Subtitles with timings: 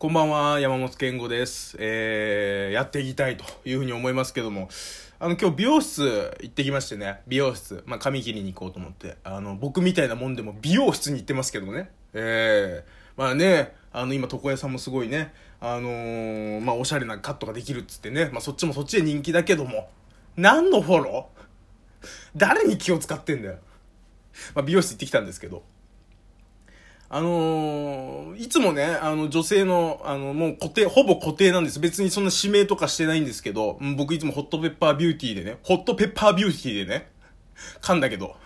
[0.00, 1.76] こんばんは、山本健吾です。
[1.78, 4.70] えー、やっていきたいというふうに思いますけども、
[5.18, 19.90] あの、今日美容室行ってきましてね、美容室、まあ、髪切りに行こうと思って、あの、僕みたいなもんでも美容室に行ってますけどもね、えー、まあね、あの、今、床屋さんもすごいね、あのー、まあ、おしゃれなカットができるっつってね、まあ、そっちもそっちで人気だけども、
[20.34, 22.06] 何のフォロー？
[22.36, 23.58] 誰に気を使ってんだよ。
[24.54, 25.62] まあ、美容室行ってきたんですけど、
[27.12, 31.80] あのー、いつもね、あの、女性の、あの、もう固定、ほぼ固定なんです。
[31.80, 37.10] 別にそんな指名とかしてないんですけど、僕いつもホットペッパービューティーでね、ホットペッパービューティーでね、
[37.82, 38.36] 噛んだけど、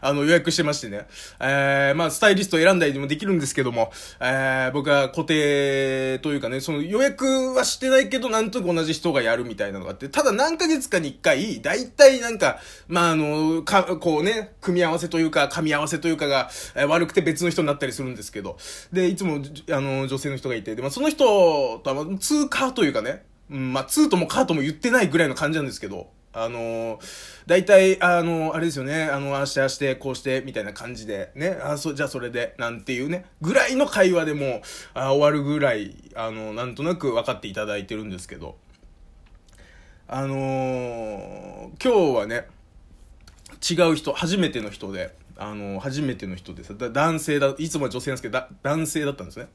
[0.00, 1.06] あの、予約してましてね。
[1.40, 12.58] えー、まあ、スタイリスト選んだりでもできるんですけども、えー、僕は固定というかね、その予約はしてないけど、なんとなく同じ人がやるみたいなのがあって、ただ何ヶ月かに一回、だいたいなんか、
[12.88, 18.58] まあ、あの、か、こうね、組み合わせというか、噛み合わせというかが、えー、悪くて別の人になったりするんですけど、
[18.92, 26.08] で、いつも、あの、女性の人がいて、で、まあ、その人とは、通過というかね、うん、まあ、通ともカーとも言ってないぐらいの感じなんですけど、
[26.38, 27.00] あのー、
[27.46, 34.60] 大体、あのー、あれですよね、あの、あしてあして、こうして、みたいな感じで、ね、あ、そ、じゃあそれで、なんていうね、ぐらいの会話でも
[34.92, 38.58] あ終わるぐらい、あの、なんとなく分かっていただいてるんですけど、
[40.08, 42.46] あの、今日はね、
[43.68, 49.48] 違う人、初めての人で、あの初めての人でさ、男性だ、いつもは女性なんですけど、男性だったんですね。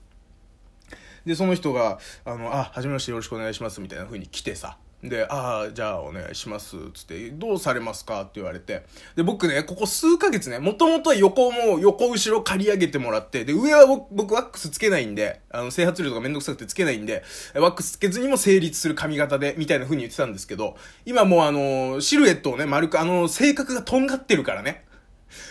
[1.28, 8.84] で、その人が、あの、あ、はじめましてよろしくお願いします、みたいな風に来てさ、で、ああ、じゃあお願いします、つって、どうされますかって言われて。
[9.16, 17.24] で、僕ね、ここ数ヶ月ね、もともとは横も、横後ろ借り上げてもらって、で、上は僕僕ワックスつけないんで、あの、整髪料とかめんどくさくてつけないんで、
[17.56, 24.86] ワックスつけずにも成立する髪型で、みたいな風に言ってたんですけど、今もうあの、シルエットをね、丸く、あの、性格がとんがってるからね。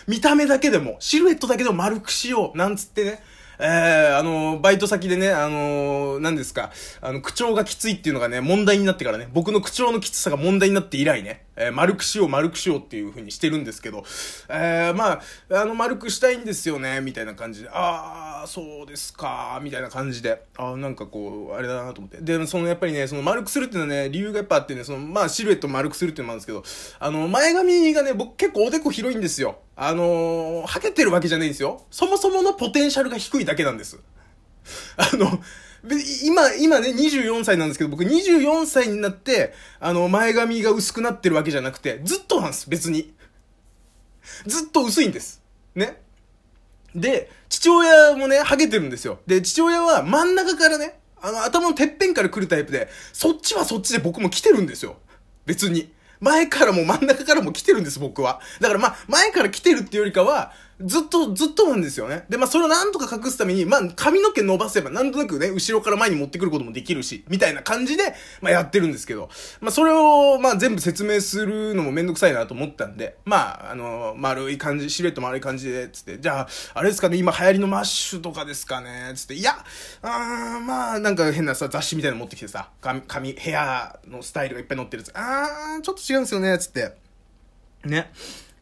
[0.07, 3.21] 見た目だけでも、シルエットだけでも丸くしよう、なんつってね、
[3.63, 14.03] えー、あの、バイト先でね、あの、何ですか、あの、口調がきついっていうのがね、問題になってからね、僕の口調のきつさが問題になって以来ね、えー、丸くしよう、丸くしようっていう風にしてるんですけど、
[14.49, 15.21] えー、まあ、
[15.61, 22.19] あの、丸くしたいんですよね、みたいな感じで、あー、そうですか、みたいな感じで、あー、なんかこう、あれだなと思って。
[22.21, 29.59] で、その、やっぱりね、その丸くするっていうのはね、理由がやっぱあってね、その、まあ、シルエット丸くするっていうのもあるんですけど、あの、前髪がね、僕結構おでこ広いんですよ。
[29.75, 31.85] あのー、はけてるわけじゃないんですよ。
[31.91, 33.99] そもそものポテンシャルが低いだけなんです。
[34.95, 35.39] あの、
[36.23, 43.13] 今、今ね、24歳なんですけど、僕24歳になって、あの、前髪が薄くなってるわけじゃなくて、ずっとなんです、別に。
[44.45, 45.41] ずっと薄いんです。
[45.73, 46.01] ね。
[46.95, 49.19] で、父親もね、ハゲてるんですよ。
[49.25, 54.97] で、父親は真ん中からね、あの、頭のてっぺんから来るタイプで、そっちはそっちで僕も来てるんですよ。
[55.45, 55.91] 別に。
[56.19, 58.41] 前からも真ん中からも来てるんです、僕は。
[58.59, 60.53] だからまあ、前から来てるっていうよりかは、
[60.85, 62.25] ずっと、ずっとなんですよね。
[62.29, 79.63] で、まあ、それをなんとか隠すために、まあ、髪の毛伸ばせば、なんとなくね、後ろから前に持ってくることもできるし、みたいな感じで、まあ、やってるんですけど、まあ、それを、まあ、全部説明するのもめんどくさいなと思ったんで、まあ、あの、丸い感じ、シルエット丸い感じで、つって、じゃあ、あれですかね、今流行りのマッシュとかですかね、つって、いや、
[80.01, 86.93] あー、まあ、なんか変なさ、雑誌みたいなの持ってきてさ、髪、髪、ヘアのスタイルがいっぱい載ってるやつ、あー、ちょっと違うんですよね、つって、
[87.85, 88.11] ね。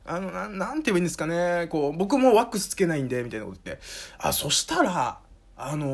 [0.09, 1.67] あの、ななんて言えばいいんですかね。
[1.69, 3.83] こう、僕もワックスつけないんで、みたいなこと言って。
[4.17, 5.19] あ、そしたら、
[5.55, 5.85] あの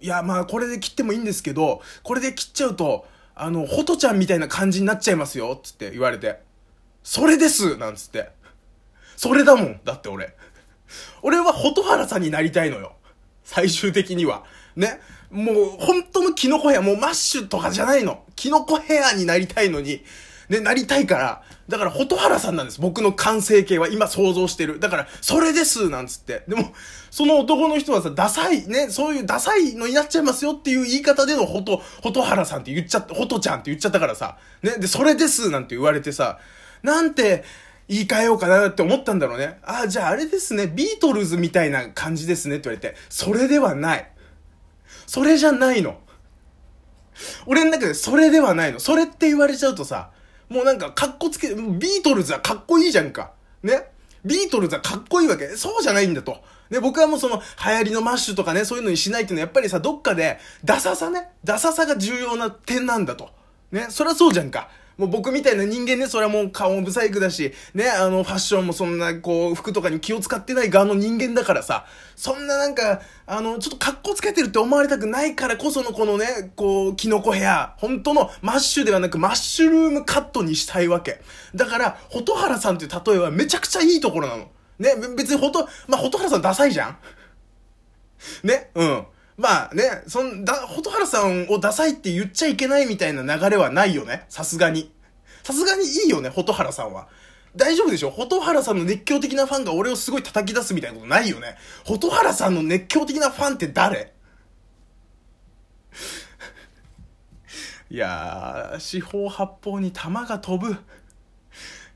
[0.00, 6.40] ー、いや、まあ、これで切ってもいいんですけど、これで切っちゃうと、あの、ホトちゃんみたいな感じになっちゃいますよ、つって言われて。
[7.02, 8.30] それですなんつって。
[9.16, 10.36] それだもん、だって俺。
[11.22, 12.92] 俺は蛍原さんになりたいのよ。
[13.42, 14.44] 最終的には。
[14.76, 15.00] ね。
[15.30, 18.22] もう、本当のキノコヘア、もうマッシュとかじゃないの。
[18.36, 20.04] キノコヘアになりたいのに、
[20.50, 22.80] ね、なりたいから、だから、蛍原さんなんです。
[22.80, 24.80] 僕の完成形は今想像してる。
[24.80, 26.42] だから、それですなんつって。
[26.48, 26.74] でも、
[27.12, 36.40] その男の人はさ、ダサい、ね、そういうダサいのになっちゃいますよっていう言い方でのほと、蛍原さんって言っちゃった、ホトちゃんって言っちゃったからさ、ね、で、それですなんて言われてさ、
[36.82, 37.44] なんて、
[37.88, 39.58] 言い換えようかなって思ったんだろうね。
[39.62, 44.10] ああ、じゃああれですね、ビートルズみたいな感じですねって言われて、それではない。
[45.06, 45.98] それじゃないの。
[47.46, 48.80] 俺の中でそれではないの。
[48.80, 50.10] それって言われちゃうとさ、
[50.50, 53.32] もうなんか、かっこつけ、ビートルズはかっこいいじゃんか。
[53.62, 53.84] ね
[54.24, 55.46] ビートルズはかっこいいわけ。
[55.56, 56.42] そうじゃないんだと。
[56.70, 63.30] で、僕はもうその、流行りのマッシュとかね、そういうのにしないっていうのは、やっぱりさ、どっかで、ダサさね、ダサさが重要な点なんだと。
[63.70, 64.68] ね、そりゃそうじゃんか。
[65.00, 71.86] もう僕みたいな人間ね、それはもう顔もブサイクだし、ね、あの、ファッションもそんな、こう、服とかに気を使ってない側の人間だからさ、
[72.16, 81.22] そんななんか、あの、ちょっと格好つけてるって思われたくないからこそのこのね、こう、キノコヘア、本当のマッシュではなくマッシュルームカットにしたいわけ。
[81.54, 84.48] だから、蛍原さんっていう例えはめちゃくちゃいいところなの。
[84.78, 86.96] ね、別にほと、まあ、蛍原さんダサいじゃん
[88.46, 89.06] ね、うん。
[89.40, 94.26] まあね、そん、だ、蛍原さんをダサいって言っちゃいけないみたいな流れはないよね。
[94.28, 94.92] さすがに。
[95.42, 97.08] さすがにいいよね、蛍原さんは。
[97.56, 98.10] 大丈夫でしょ？
[98.10, 101.56] 蛍原さんの熱狂的なファンが俺をすごい叩き出すみたいなことないよね？
[101.86, 104.12] 蛍原さんの熱狂的なファンって誰？
[107.90, 110.76] いやー、四方八方に弾が飛ぶ。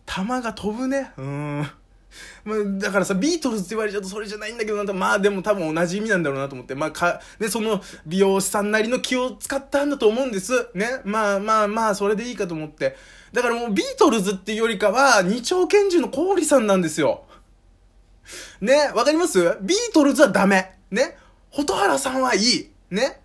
[0.06, 1.12] 弾が飛ぶね。
[1.18, 1.24] うー
[1.62, 1.70] ん。
[2.44, 10.68] まあ、だからさ、ビートルズって言われちゃうとそれじゃないんだけどなんだ、まあでも多分同じ意味なんだろうなと思って、まあか、で、その美容師さんなりの気を使ったんだと思うんです。
[10.74, 11.00] ね。
[11.04, 12.96] まあまあまあ、それでいいかと思って。
[13.32, 17.24] だからもうビートルズっていうよりかは、二丁拳銃の氷さんなんですよ。
[18.60, 19.58] ね、わかります？
[19.60, 20.76] ビートルズはダメ。
[20.90, 21.16] ね。
[21.50, 22.70] 蛍原さんはいい。
[22.90, 23.20] ね。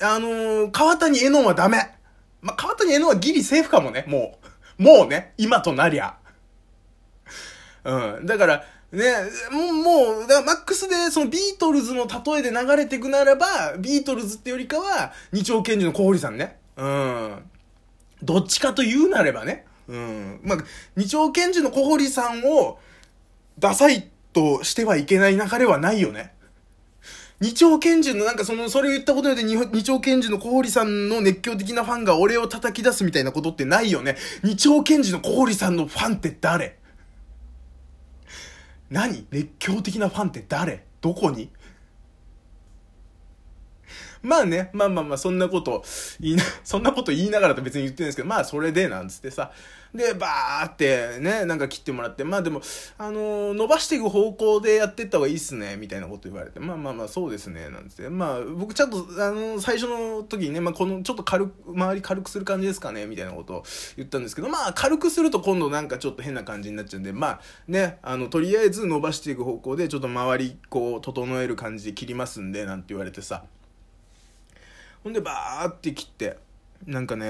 [0.00, 1.92] あのー、川谷絵音はダメ。
[2.40, 4.38] まあ、川谷絵音はギリセーフかもね、も
[4.78, 4.82] う。
[4.82, 6.16] もうね、今となりゃ。
[7.84, 8.26] うん。
[8.26, 9.04] だから、ね、
[9.50, 16.58] もう、もう、だからマックスで、そのビートルズの例えで流れていくならば、ビートルズってよりかは、二丁拳銃の小堀さんね。
[16.76, 17.42] うん。
[18.22, 19.64] どっちかと言うなればね。
[19.88, 20.40] うん。
[20.42, 20.58] まあ、
[20.96, 22.78] 二丁拳銃の小堀さんを、
[23.58, 26.32] ダサいとしてはいけない流れはないよね。
[27.40, 34.16] 二丁拳銃のなんかその、それを言ったことによって二丁拳銃の小堀さんの熱狂的なファンが俺を叩き出すみたいなことってないよね。
[34.42, 36.79] 二丁拳銃の小堀さんのファンって誰？
[38.90, 39.24] 何？
[39.30, 40.84] 熱狂的なファンって誰？
[41.00, 41.50] どこに？
[44.22, 45.82] まあね、まあまあまあ、そんなこと
[46.20, 49.50] 言いな、 そんなこと言いながらと別に言ってるんですけど、まあそれで、なんつってさ。
[49.94, 52.62] で、バーってね、なんか切ってもらって、まあでも、
[52.96, 58.08] あのー、伸ばしていく方向でやってった方がいいっすね、みたいなこと言われて、まあまあまあ、そうですね、なんつって。
[58.08, 59.00] まあ、僕ちゃんと、あ
[59.30, 63.64] のー、最初の時にね、まあこの、ちょっと軽く、周り軽くする感じですかね、みたいなことを
[63.96, 73.42] 言ったんですけど、まあ軽くすると今度なんかちょっと変な感じになっちゃうんで、まあね、あの、とりあえず伸ばしていく方向で、ちょっと周り、こう、整える感じで切りますんで、なんて言われてさ。
[75.02, 76.36] ほんでバーって切って
[76.86, 77.26] なんかね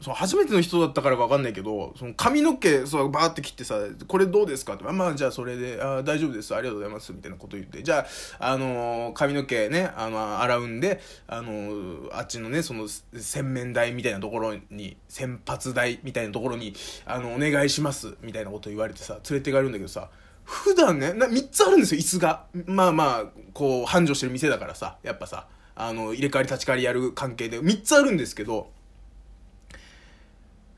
[0.00, 3.78] そう初めての人だったからか分かんないけどその髪の毛そうバーって切ってさ
[4.08, 6.52] 「これどうですか?」って「まあじゃあそれであ大丈夫です。
[6.52, 8.04] ありがとうございます」みたいなこと言ってじゃ
[8.40, 16.74] あ、あのー、髪の毛ねあの洗うんで、あのー、あっちのねその洗面台みたいなところに洗髪台みたいなところに
[17.06, 18.16] あのお願いします。
[18.20, 20.10] みたいなこと言われてさ連れて帰るんだけどさ
[20.44, 22.46] 普段ねな3つあるんですよ椅子が。
[22.66, 23.24] まあまあ
[23.54, 25.46] こう繁盛してる店だからさやっぱさ。
[25.74, 28.70] あの、入れ替わり立ち替わりやる関係で、3つあるんですけど、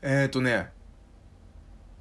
[0.01, 0.69] えっ、ー、とね、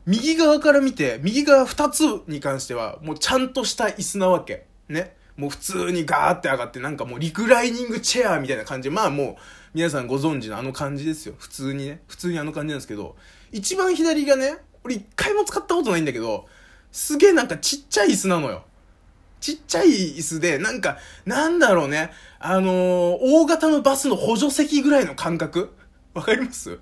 [0.06, 4.66] 右側から見て、右側2つに関しては、もうちゃんとした椅子なわけ。
[4.88, 5.16] ね。
[5.36, 9.36] もう普通にガーって上がって、なんかもうリクライニングチェアみたいな感じ、まあもう、
[9.72, 11.34] 皆さんご存知のあの感じですよ。
[11.38, 12.02] 普通にね。
[12.06, 13.16] 普通にあの感じなんですけど、
[13.50, 16.46] 一番左がね、俺一回も使ったことないんだけど、
[16.92, 18.64] すげえなんかちっちゃい椅子なのよ。
[19.44, 20.96] ちっちゃい椅子で、なんか、
[21.26, 22.12] なんだろうね。
[22.38, 25.74] あのー、大型のバスの補助席ぐらいの感覚
[26.14, 26.78] わかります？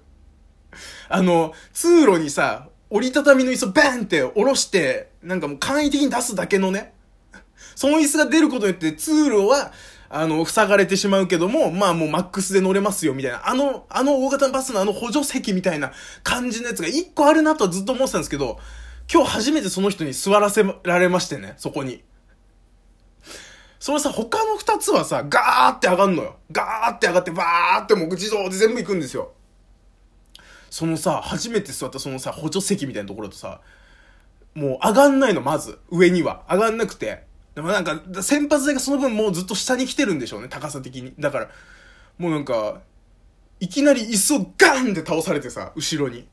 [1.09, 6.93] あの、通路にさ、折りたたみの椅子をバンって下ろして、なんかもう簡易的に出すだけのね。
[7.75, 9.73] その椅子が出ることによって通路は、
[10.09, 13.49] あの、塞がれてしまうけども、まあもうマックスで乗れますよ、みたいな。
[13.49, 15.91] あの、あの大型のバスのあの補助席みたいな
[16.23, 18.61] 感じのやつが一個あるなとはずっと思ってたんですけど、
[19.13, 22.05] 今日初めてその人に座らせられましてね、そこに。
[23.83, 26.37] そのさ、他の二つはさ、ガーって上がんのよ。
[26.53, 29.33] ガーって上がって、バーってもう自動で全部行くんですよ。
[30.71, 33.61] そのさ、初めて座ったそのさ、補助席みたいなところとさ、
[34.55, 35.81] もう上がんないの、まず。
[35.91, 36.45] 上には。
[36.49, 37.25] 上がんなくて。
[37.57, 41.13] でもなんか、先発台がその分もうずっと下に来てるんでしょうね、高さ的に。
[41.19, 41.49] だから、
[42.19, 42.83] もうなんか、
[43.59, 46.29] いきなり椅子をガーンって倒されてさ、後ろに。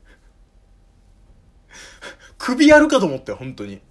[2.38, 3.82] 首やるかと思ったよ、本当に。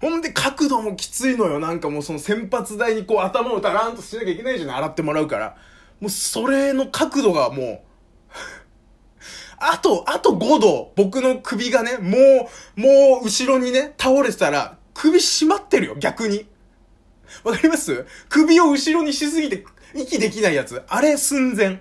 [0.00, 1.58] ほんで角度もきついのよ。
[1.58, 4.76] なんかもうその先発台にこう頭をダラーンとしなきゃいけないじゃん。
[4.76, 5.56] 洗ってもらうから。
[6.00, 7.80] もうそれの角度がもう
[9.58, 16.46] あと、あと5度、僕の首がね、もう、もう後ろにね、倒れてたら、首締まってるよ、逆に。
[17.42, 18.06] わかります？
[18.28, 19.64] 首を後ろにしすぎて、
[19.94, 20.82] 息できないやつ。
[20.86, 21.80] あれ寸前。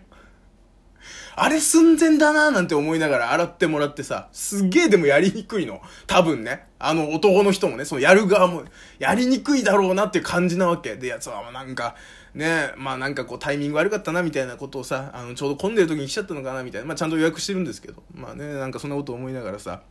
[1.39, 5.81] あれ寸前だなーなんて思いながら洗ってもらってさ、すげえでもやりにくいの。
[6.07, 6.65] 多分ね。
[6.79, 8.63] あの男の人もね、そのやる側も、
[8.97, 10.95] やりにくいだろうなっていう感じなわけ。
[10.95, 11.95] で、やつはなんか、
[12.33, 16.87] ね、まあなんかこうタイミング悪かったなみたいなことをさ、あの、ちょうど混んでる時に来ちゃったのかなみたいな。
[16.87, 18.01] まあちゃんと予約してるんですけど。
[18.15, 19.81] まあね、なんかそんなこと思いながらさ、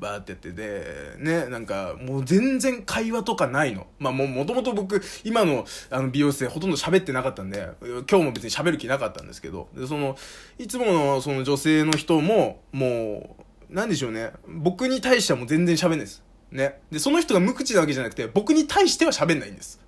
[0.00, 3.86] バーってやってで、ね、なんか、もう全然会話とかないの。
[3.98, 7.68] まあもう、もともと僕、今の、あの、美容室でほとんど喋ってなかったんで、
[8.10, 10.16] 今日も別に喋る気なかったんですけど、で、その、
[10.58, 13.36] いつもの、その女性の人も、も
[13.70, 16.24] う、なんでしょうね、僕に対してはもう全然喋んないです。
[16.50, 16.80] ね。
[16.90, 19.80] で、その人が無口なわけじゃなくて、僕に対しては喋んないんです。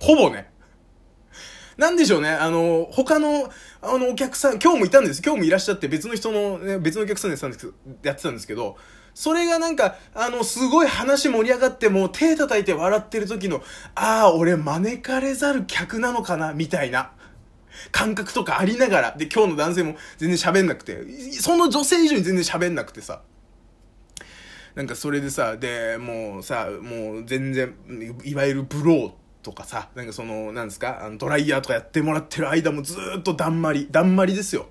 [0.00, 0.50] ほぼね。
[1.78, 3.48] なんでしょうね、あの、他の、
[3.80, 5.22] あの、お客さん、今日もいたんです。
[5.24, 8.76] 今日もいらっしゃって別の人の、ね、別のお客さんでやってたんですけど、やってたんですけど、
[9.14, 13.62] それがなんか、あの、すごい話盛り上がってもう手叩いて笑ってる時の、
[13.94, 17.12] ああ、俺招かれざる客なのかな、みたいな。
[17.92, 21.04] 感覚とかありながら、で、今日の男性も全然喋んなくて、
[21.40, 23.22] その女性以上に全然喋んなくてさ。
[24.74, 27.72] なんかそれでさ、で、もうさ、もう全然、
[28.24, 34.66] いわゆるブローっとかさ、なんかその、なんですか、あの、ドライヤーとかやってもらってる間もずっとだんまり、だんまりですよ。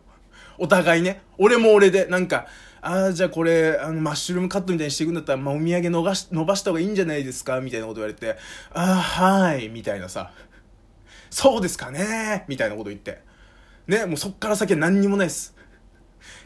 [0.57, 1.21] お互いね。
[1.37, 2.47] 俺も俺で、なんか、
[2.81, 7.59] ああ、じゃあこれ、あの、マッシュルームカットみたいにしていくんだったら、まあ、もみあげ伸ばし、伸ばした方がいいんじゃないですか？
[7.59, 8.37] みたいなこと言われて、
[8.73, 10.31] ああ、はい、みたいなさ、
[11.29, 12.45] そうですかね？
[12.47, 13.21] みたいなこと言って。
[13.87, 15.56] ね、もうそっから先は何にもないです。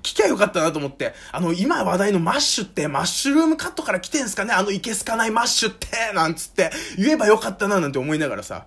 [0.03, 4.53] 聞きゃよかったなと思って、あの、今話題のマッシュって、マッシュルームカットから来てんすかね？
[4.53, 8.65] あのいけすかないマッシュって、なんつって、言えばよかったななんて思いながらさ。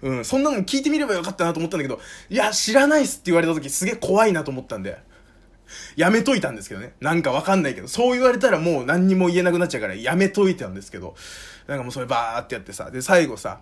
[0.00, 4.98] うん、そんなの聞いてみればよかったなと思ったんだけど、いや、知らないっすって言われた時すげえ怖いなと思ったんで、
[5.96, 6.94] やめといたんですけどね。
[7.00, 11.16] なんかわかんないけど、そう言われたらもう何にも言えなくなっちゃうからやめといたんですけど、
[11.66, 13.60] なんかもうそれバーってやってさ、で、最後さ、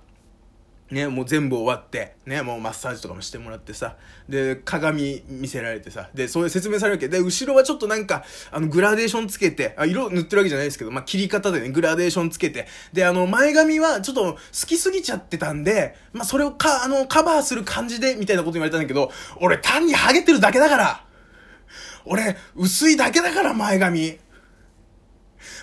[0.90, 3.96] ね、もう全部終わって、ね、もうマッサージとかもしてもらってさ、
[4.28, 7.08] で、鏡見せられてさ、で、そういう説明されるわけ。
[7.08, 21.04] で、後ろはちょっとなんか、あの、グラデーションつけて、あ、色塗ってるわけじゃないですけど、まあ、切り方でね、グラデーションつけて、で、あの、前髪はちょっと好きすぎちゃってたんで、まあ、それをか、あの、カバーする感じで、みたいなこと言われたんだけど、俺単にハゲてるだけだから。
[22.04, 24.18] 俺、薄いだけだから、前髪。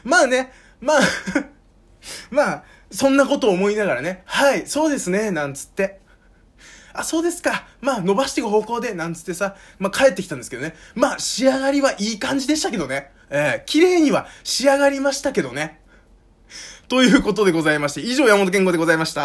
[0.04, 0.52] まあね、
[0.82, 1.02] まあ
[2.30, 2.64] まあ、
[2.94, 6.00] そんなことを思いながらね、はい、そうですね、なんつって。
[6.94, 7.66] あ、そうですか。
[7.82, 10.76] まあ、伸ばしていく方向で、なんつってさ、まあ、帰ってきたんですけどね。
[10.94, 13.12] まあ、仕上がりはいい感じでしたけどね。
[13.32, 15.82] えー、綺麗には仕上がりましたけどね。
[16.88, 19.22] ということでございまして、以上山本健吾でございました。